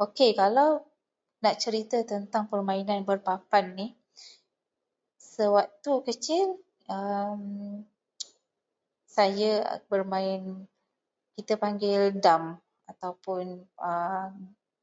[0.00, 0.80] Okey, kalau
[1.44, 3.86] nak cerita tentang permainan berpapan ini,
[5.20, 6.56] sewaktu kecil,
[9.04, 9.52] saya
[9.92, 10.64] bermain-
[11.36, 12.56] kita panggil dam
[12.88, 13.60] ataupun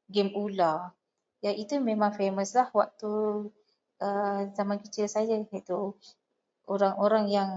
[0.06, 0.94] game ular.
[1.42, 3.12] Yang itu memang famous waktu
[4.54, 5.34] zaman kecil saya.
[6.70, 7.50] Orang-orang yang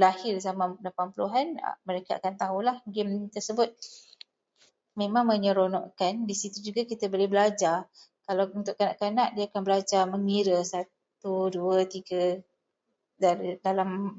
[0.00, 2.58] lahir zaman 80-an, mereka akan tahu
[2.90, 3.70] game tersebut.
[4.98, 7.86] Memang menyeronokkan, di situ kita boleh belajar.
[8.28, 10.60] Untuk kanak-kanak, mereka belajar mengira.
[10.66, 12.42] Satu, dua, tiga,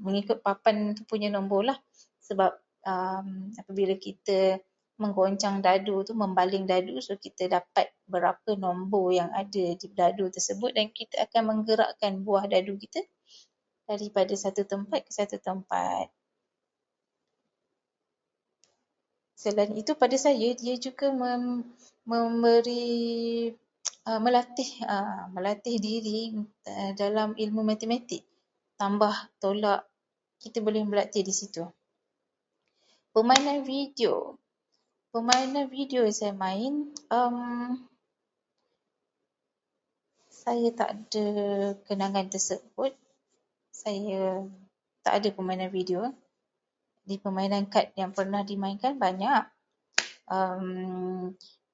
[0.02, 1.64] mengikut papan punya nombor.
[2.28, 2.52] Sebab
[3.62, 4.60] apabila kita
[5.00, 10.90] menggoncang dadu- membaling dadu, so kita dapat berapa nombor yang ada di dadu tersebut dan
[10.94, 13.02] kita akan menggerakkan buah dadu kita
[13.90, 14.06] dari
[14.38, 16.06] satu tempat ke satu tempat.
[19.42, 21.66] Selain itu, pada saya ia juga mem-
[22.06, 23.58] memberi-
[24.22, 26.30] melatih diri
[26.94, 28.22] dalam ilmu matematik.
[28.78, 29.90] Tambah tolak,
[30.38, 31.66] kita boleh berlatih di situ.
[33.10, 34.38] Permainan video,
[35.10, 36.94] permainan video yang saya main.
[40.30, 41.26] Saya tak ada
[41.90, 42.94] kenangan tersebut.
[43.74, 44.46] Saya
[45.02, 46.14] tak ada permainan video.
[47.12, 49.44] Permainan kad yang pernah dimainkan, banyak.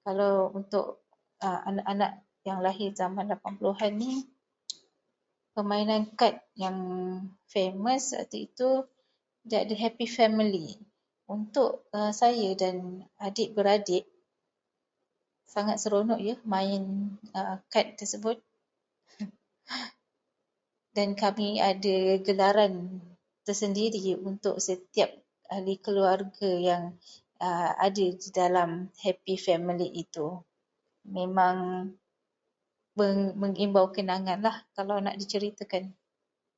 [0.01, 1.05] Kalau untuk
[1.37, 4.25] anak-anak yang lahir zaman 80-an,
[5.53, 6.73] permainan kad yang
[7.45, 8.89] famous waktu itu,
[9.45, 10.73] ialah Happy Family.
[11.29, 14.17] Untuk adik-beradik saya,
[15.45, 16.17] sangat seronok
[16.49, 17.13] main
[17.69, 18.41] kad tersebut.
[20.97, 21.95] Kami ada
[22.25, 23.05] gelaran
[23.45, 25.13] tersendiri untuk setiap
[25.47, 26.91] ahli keluarga yang
[27.79, 30.27] ada di dalam Happy Family itu.
[31.07, 31.87] Memang
[33.37, 35.95] mengimbau kenanganlah kalau nak diceritakan.